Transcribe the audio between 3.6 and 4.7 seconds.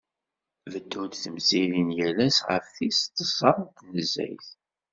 n tnezzayt.